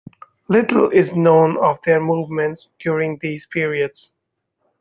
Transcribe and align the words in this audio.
Little 0.47 0.89
is 0.89 1.13
known 1.13 1.57
of 1.57 1.79
their 1.83 2.01
movements 2.01 2.69
during 2.79 3.19
these 3.19 3.45
periods. 3.45 4.11